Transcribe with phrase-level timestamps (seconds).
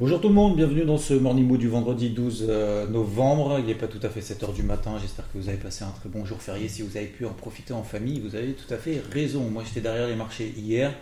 [0.00, 3.56] Bonjour tout le monde, bienvenue dans ce Morning Mood du vendredi 12 euh, novembre.
[3.58, 5.90] Il n'est pas tout à fait 7h du matin, j'espère que vous avez passé un
[5.90, 6.68] très bon jour férié.
[6.68, 9.42] Si vous avez pu en profiter en famille, vous avez tout à fait raison.
[9.50, 10.94] Moi j'étais derrière les marchés hier.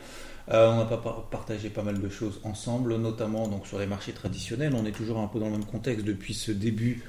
[0.50, 4.10] Euh, on a pas partagé pas mal de choses ensemble, notamment donc sur les marchés
[4.10, 4.74] traditionnels.
[4.74, 7.04] On est toujours un peu dans le même contexte depuis ce début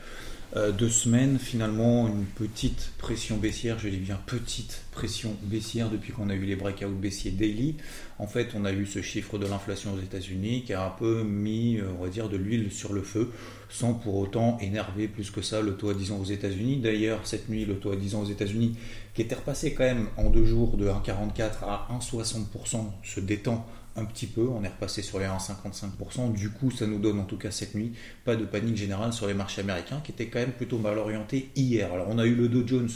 [0.55, 6.12] euh, deux semaines, finalement, une petite pression baissière, je dis bien petite pression baissière depuis
[6.12, 7.75] qu'on a eu les breakouts baissiers daily.
[8.17, 11.22] En fait, on a eu ce chiffre de l'inflation aux États-Unis qui a un peu
[11.22, 13.31] mis, euh, on va dire, de l'huile sur le feu,
[13.70, 16.77] sans pour autant énerver plus que ça le taux à 10 ans aux États-Unis.
[16.77, 18.75] D'ailleurs, cette nuit, le taux à 10 ans aux États-Unis,
[19.14, 23.67] qui était repassé quand même en deux jours de 1,44 à 1,60%, se détend
[24.00, 27.25] un petit peu, on est repassé sur les 1,55%, du coup ça nous donne en
[27.25, 27.94] tout cas cette nuit
[28.25, 31.50] pas de panique générale sur les marchés américains qui étaient quand même plutôt mal orientés
[31.55, 31.92] hier.
[31.94, 32.89] Alors on a eu le Dow Jones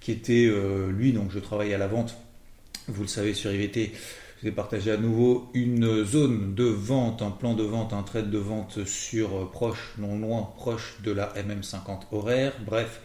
[0.00, 2.16] qui était euh, lui, donc je travaille à la vente,
[2.88, 7.20] vous le savez sur IVT, je vous ai partagé à nouveau une zone de vente,
[7.20, 11.12] un plan de vente, un trade de vente sur euh, proche, non loin, proche de
[11.12, 13.00] la MM50 horaire, bref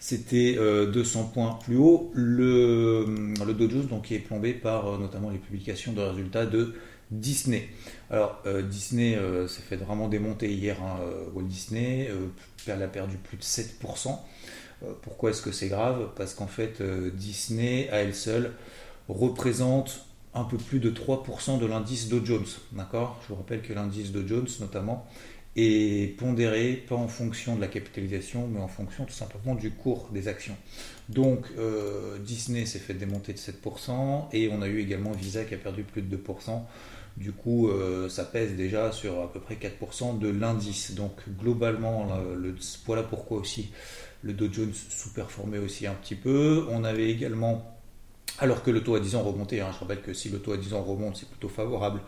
[0.00, 2.10] c'était 200 euh, points plus haut.
[2.14, 3.04] Le,
[3.46, 6.74] le Dow Jones donc, est plombé par euh, notamment les publications de résultats de
[7.10, 7.68] Disney.
[8.10, 10.82] Alors euh, Disney s'est fait vraiment démonter hier.
[10.82, 10.98] Hein,
[11.34, 12.08] Walt Disney
[12.66, 14.18] elle a perdu plus de 7%.
[15.02, 16.08] pourquoi est-ce que c'est grave?
[16.16, 16.82] Parce qu'en fait
[17.14, 18.52] Disney à elle seule
[19.08, 22.46] représente un peu plus de 3% de l'indice Dow Jones.
[22.72, 23.20] D'accord?
[23.22, 25.06] Je vous rappelle que l'indice Dow Jones notamment
[25.56, 30.08] et pondéré pas en fonction de la capitalisation, mais en fonction tout simplement du cours
[30.12, 30.56] des actions.
[31.08, 35.54] Donc euh, Disney s'est fait démonter de 7% et on a eu également Visa qui
[35.54, 36.62] a perdu plus de 2%.
[37.16, 40.94] Du coup, euh, ça pèse déjà sur à peu près 4% de l'indice.
[40.94, 42.54] Donc globalement, le,
[42.86, 43.72] voilà pourquoi aussi
[44.22, 46.66] le Dow Jones sous-performait aussi un petit peu.
[46.70, 47.76] On avait également,
[48.38, 50.52] alors que le taux à 10 ans remontait, hein, je rappelle que si le taux
[50.52, 52.00] à 10 ans remonte, c'est plutôt favorable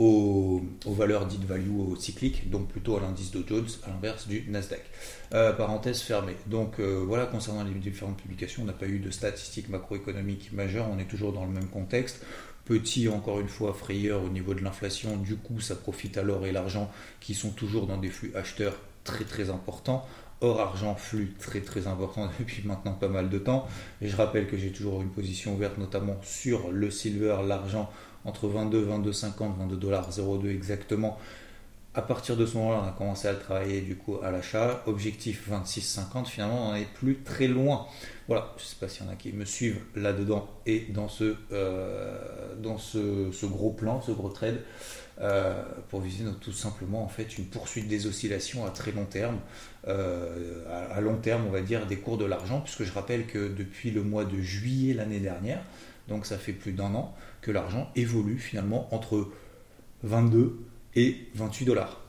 [0.00, 4.80] aux, valeurs dites value cycliques, donc plutôt à l'indice Dow Jones, à l'inverse du Nasdaq.
[5.34, 6.36] Euh, parenthèse fermée.
[6.46, 10.86] Donc euh, voilà, concernant les différentes publications, on n'a pas eu de statistiques macroéconomiques majeures,
[10.90, 12.24] on est toujours dans le même contexte.
[12.64, 16.46] Petit, encore une fois, frayeur au niveau de l'inflation, du coup ça profite à l'or
[16.46, 16.90] et l'argent
[17.20, 20.06] qui sont toujours dans des flux acheteurs très très importants.
[20.42, 23.68] Or argent flux très très important depuis maintenant pas mal de temps.
[24.00, 27.90] Et je rappelle que j'ai toujours une position ouverte notamment sur le silver, l'argent
[28.24, 31.18] entre 22, 22, 50, 22 dollars 02 exactement.
[31.92, 34.80] À partir de ce moment-là, on a commencé à travailler du coup à l'achat.
[34.86, 36.26] Objectif 26,50.
[36.26, 37.86] Finalement, on n'en est plus très loin.
[38.28, 41.08] Voilà, je ne sais pas s'il y en a qui me suivent là-dedans et dans
[41.08, 44.60] ce, euh, dans ce, gros plan, ce gros trade,
[45.20, 49.38] euh, pour viser tout simplement en fait une poursuite des oscillations à très long terme,
[49.88, 53.48] euh, à long terme, on va dire, des cours de l'argent, puisque je rappelle que
[53.48, 55.60] depuis le mois de juillet l'année dernière,
[56.10, 59.30] donc ça fait plus d'un an, que l'argent évolue finalement entre
[60.02, 60.58] 22
[60.96, 62.00] et 28 dollars.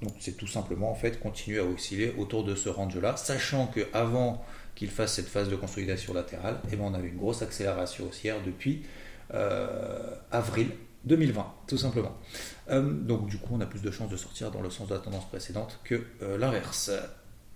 [0.00, 3.80] Donc c'est tout simplement en fait continuer à osciller autour de ce range-là, sachant que
[3.92, 4.44] avant
[4.76, 8.36] qu'il fasse cette phase de consolidation latérale, eh ben, on avait une grosse accélération haussière
[8.46, 8.84] depuis
[9.34, 10.70] euh, avril
[11.04, 12.16] 2020, tout simplement.
[12.70, 14.94] Euh, donc du coup, on a plus de chances de sortir dans le sens de
[14.94, 16.92] la tendance précédente que euh, l'inverse.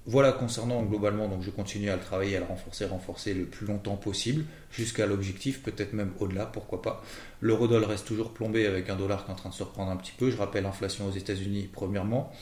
[0.04, 3.66] Voilà concernant globalement, donc je continue à le travailler, à le renforcer, renforcer le plus
[3.66, 7.04] longtemps possible, jusqu'à l'objectif, peut-être même au-delà, pourquoi pas.
[7.40, 9.96] L'euro-dollar reste toujours plombé avec un dollar qui est en train de se reprendre un
[9.96, 10.30] petit peu.
[10.30, 12.32] Je rappelle l'inflation aux États-Unis premièrement.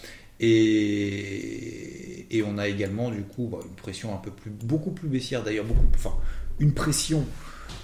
[0.41, 5.45] Et, on a également du coup bah, une pression un peu plus, beaucoup plus baissière
[5.45, 6.15] d'ailleurs, beaucoup, enfin
[6.59, 7.27] une pression,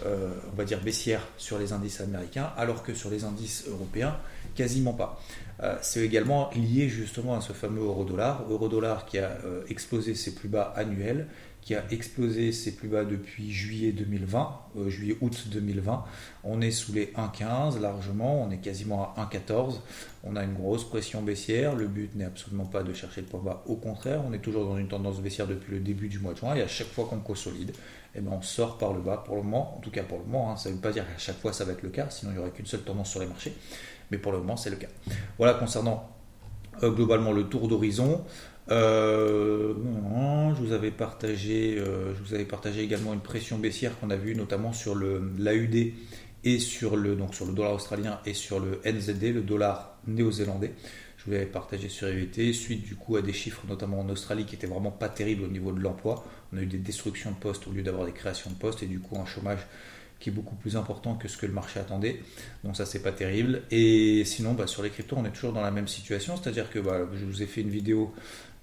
[0.07, 4.17] euh, on va dire baissière sur les indices américains, alors que sur les indices européens,
[4.55, 5.21] quasiment pas.
[5.63, 10.35] Euh, c'est également lié justement à ce fameux euro-dollar, euro-dollar qui a euh, explosé ses
[10.35, 11.29] plus bas annuels,
[11.63, 16.05] qui a explosé ses plus bas depuis juillet 2020, euh, juillet-août 2020.
[16.45, 19.81] On est sous les 1,15 largement, on est quasiment à 1,14.
[20.23, 21.75] On a une grosse pression baissière.
[21.75, 24.67] Le but n'est absolument pas de chercher le point bas, au contraire, on est toujours
[24.67, 27.07] dans une tendance baissière depuis le début du mois de juin et à chaque fois
[27.07, 27.73] qu'on consolide,
[28.15, 30.25] eh ben on sort par le bas pour le moment, en tout cas pour le
[30.25, 30.53] moment.
[30.53, 30.57] Hein.
[30.57, 32.35] ça ne veut pas dire qu'à chaque fois ça va être le cas, sinon il
[32.35, 33.55] n'y aurait qu'une seule tendance sur les marchés
[34.11, 34.89] mais pour le moment c'est le cas.
[35.39, 36.11] Voilà concernant
[36.83, 38.25] euh, globalement le tour d'horizon.
[38.71, 39.75] Euh,
[40.57, 44.17] je vous avais partagé, euh, je vous avais partagé également une pression baissière qu'on a
[44.17, 45.93] vue notamment sur le l'AUD
[46.45, 50.73] et sur le, donc sur le dollar australien et sur le NZD, le dollar néo-zélandais.
[51.17, 54.45] Je vous l'avais partagé sur EVT, suite du coup à des chiffres notamment en Australie
[54.45, 56.25] qui étaient vraiment pas terribles au niveau de l'emploi.
[56.53, 58.87] On a eu des destructions de postes au lieu d'avoir des créations de postes et
[58.87, 59.67] du coup un chômage
[60.19, 62.21] qui est beaucoup plus important que ce que le marché attendait.
[62.65, 63.63] Donc ça c'est pas terrible.
[63.71, 66.79] Et sinon bah, sur les cryptos on est toujours dans la même situation, c'est-à-dire que
[66.79, 68.15] bah, je vous ai fait une vidéo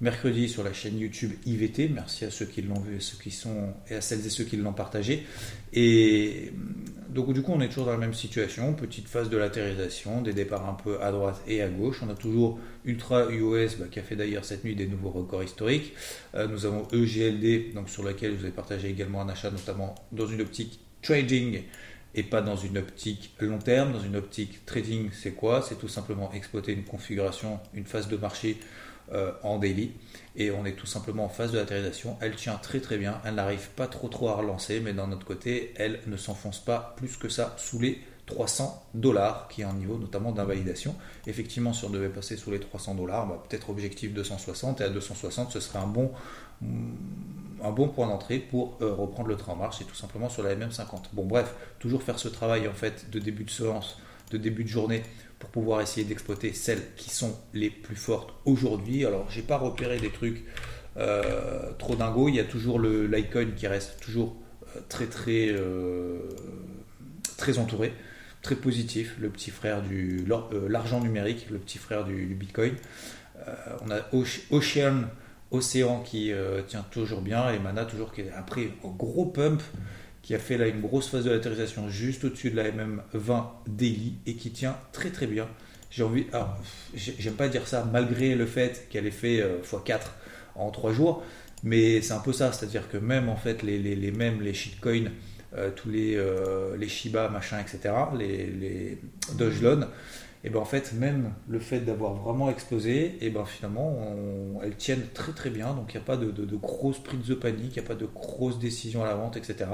[0.02, 1.90] mercredi sur la chaîne YouTube IVT.
[1.90, 4.44] Merci à ceux qui l'ont vu et, ceux qui sont, et à celles et ceux
[4.44, 5.26] qui l'ont partagé.
[5.72, 6.52] Et
[7.10, 8.74] donc du coup, on est toujours dans la même situation.
[8.74, 12.02] Petite phase de latérisation, des départs un peu à droite et à gauche.
[12.04, 15.44] On a toujours Ultra UOS bah, qui a fait d'ailleurs cette nuit des nouveaux records
[15.44, 15.94] historiques.
[16.36, 20.28] Euh, nous avons EGLD, donc sur lequel vous avez partagé également un achat, notamment dans
[20.28, 21.64] une optique trading
[22.16, 23.94] et pas dans une optique long terme.
[23.94, 25.62] Dans une optique trading, c'est quoi?
[25.62, 28.58] C'est tout simplement exploiter une configuration, une phase de marché
[29.12, 29.92] euh, en daily
[30.36, 32.18] et on est tout simplement en phase de latéralisation.
[32.22, 35.26] Elle tient très très bien, elle n'arrive pas trop trop à relancer, mais d'un autre
[35.26, 39.74] côté, elle ne s'enfonce pas plus que ça sous les 300 dollars, qui est un
[39.74, 40.96] niveau notamment d'invalidation.
[41.28, 44.90] Effectivement, si on devait passer sous les 300 dollars, bah, peut-être objectif 260, et à
[44.90, 46.12] 260, ce serait un bon,
[46.62, 50.44] un bon point d'entrée pour euh, reprendre le train en marche, et tout simplement sur
[50.44, 51.14] la MM50.
[51.14, 53.98] Bon, bref, toujours faire ce travail en fait de début de séance,
[54.31, 55.04] de début de journée
[55.40, 59.06] pour pouvoir essayer d'exploiter celles qui sont les plus fortes aujourd'hui.
[59.06, 60.46] Alors, j'ai pas repéré des trucs
[60.96, 62.30] euh, trop dingos.
[62.30, 64.34] Il y a toujours l'icon qui reste toujours
[64.78, 65.54] euh, très très
[67.38, 67.94] très entouré,
[68.44, 69.16] très positif.
[69.19, 70.25] Le petit frère du
[70.68, 72.75] l'argent numérique, le petit frère du, Bitcoin.
[73.81, 74.01] on a
[74.51, 75.06] Ocean
[75.50, 76.31] Océan qui
[76.68, 79.62] tient toujours bien et Mana toujours qui est après gros pump
[80.24, 84.16] qui a fait là une grosse phase de latérisation juste au-dessus de la MM20 daily
[84.25, 85.48] et qui tient très très bien.
[85.92, 86.25] J'ai envie,
[86.96, 89.98] j'aime pas dire ça malgré le fait qu'elle ait fait x4 euh,
[90.56, 91.24] en 3 jours,
[91.62, 94.54] mais c'est un peu ça, c'est-à-dire que même en fait les, les, les mêmes les
[94.54, 95.12] shitcoins,
[95.56, 98.98] euh, tous les, euh, les Shiba machin etc, les, les
[99.38, 99.88] Dogeloan,
[100.44, 104.16] et ben en fait même le fait d'avoir vraiment explosé et ben finalement
[104.62, 107.36] elles tiennent très très bien donc il n'y a pas de, de, de prises de
[107.36, 109.66] panique il n'y a pas de grosses décisions à la vente etc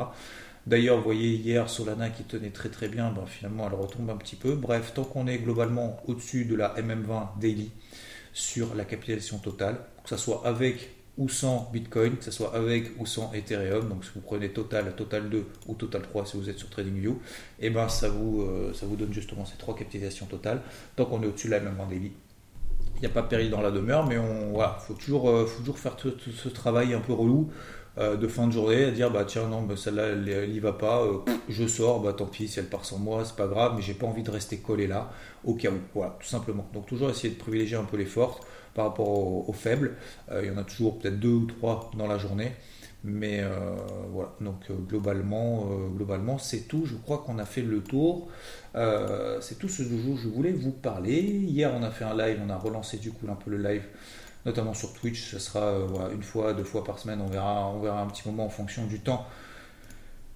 [0.68, 4.18] d'ailleurs vous voyez hier Solana qui tenait très très bien ben, finalement elle retombe un
[4.18, 4.56] petit peu.
[4.56, 7.72] Bref tant qu'on est globalement au dessus de la MM20 daily
[8.34, 13.00] sur la capitalisation totale que ce soit avec ou sans Bitcoin, que ce soit avec
[13.00, 13.88] ou sans Ethereum.
[13.90, 17.12] Donc si vous prenez Total, Total 2 ou Total 3 si vous êtes sur TradingView,
[17.60, 20.62] et eh ben ça vous, euh, ça vous donne justement ces trois capitalisations totales.
[20.96, 22.14] Tant qu'on est au-dessus de la même en daily,
[22.96, 25.60] il n'y a pas péril dans la demeure, mais on voilà, faut toujours, euh, faut
[25.60, 27.52] toujours faire ce travail un peu relou
[28.00, 30.74] euh, de fin de journée, à dire bah tiens non, bah, celle-là elle, n'y va
[30.74, 31.06] pas,
[31.48, 33.94] je sors, bah tant pis si elle part sans moi, c'est pas grave, mais j'ai
[33.94, 35.12] pas envie de rester collé là
[35.44, 36.68] au cas où, voilà, tout simplement.
[36.74, 39.96] Donc toujours essayer de privilégier un peu les fortes par rapport aux, faibles.
[40.32, 42.52] Euh, il y en a toujours peut-être deux ou trois dans la journée.
[43.04, 43.50] Mais euh,
[44.12, 46.86] voilà, donc euh, globalement, globalement c'est tout.
[46.86, 48.30] Je crois qu'on a fait le tour.
[48.74, 51.22] c'est tout ce dont je voulais vous parler.
[51.22, 53.84] Hier, on a fait un live, on a relancé du coup un peu le live,
[54.46, 55.32] notamment sur Twitch.
[55.32, 55.74] Ce sera
[56.14, 57.22] une fois, deux fois par semaine.
[57.22, 59.26] On verra, on un petit moment en fonction du temps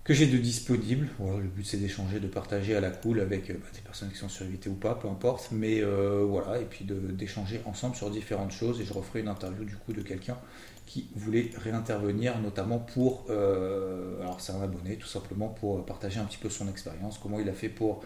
[0.03, 1.07] que j'ai de disponible.
[1.19, 4.17] Le but c'est d'échanger, de partager à la cool avec euh, bah, des personnes qui
[4.17, 5.49] sont sur ou pas, peu importe.
[5.51, 8.81] Mais euh, voilà, et puis d'échanger ensemble sur différentes choses.
[8.81, 10.37] Et je referai une interview du coup de quelqu'un
[10.85, 16.25] qui voulait réintervenir, notamment pour, euh, alors c'est un abonné, tout simplement pour partager un
[16.25, 18.03] petit peu son expérience, comment il a fait pour,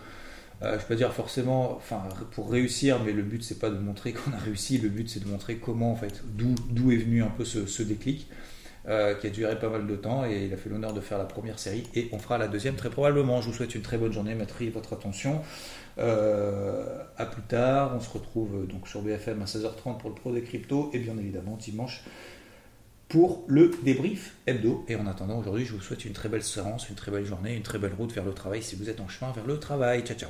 [0.62, 4.34] je peux dire forcément, enfin pour réussir, mais le but c'est pas de montrer qu'on
[4.34, 7.46] a réussi, le but c'est de montrer comment en fait, d'où est venu un peu
[7.46, 8.28] ce, déclic.
[8.90, 11.18] Euh, qui a duré pas mal de temps et il a fait l'honneur de faire
[11.18, 13.42] la première série et on fera la deuxième très probablement.
[13.42, 15.42] Je vous souhaite une très bonne journée, merci votre attention.
[16.00, 20.32] Euh, à plus tard, on se retrouve donc sur BFM à 16h30 pour le Pro
[20.32, 22.02] des cryptos et bien évidemment dimanche
[23.10, 24.86] pour le débrief hebdo.
[24.88, 27.56] Et en attendant, aujourd'hui, je vous souhaite une très belle séance, une très belle journée,
[27.56, 30.02] une très belle route vers le travail si vous êtes en chemin vers le travail.
[30.06, 30.30] Ciao, ciao.